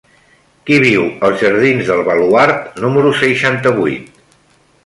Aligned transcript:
Qui 0.69 0.79
viu 0.83 1.03
als 1.27 1.43
jardins 1.43 1.91
del 1.91 2.03
Baluard 2.09 2.81
número 2.87 3.15
seixanta-vuit? 3.23 4.13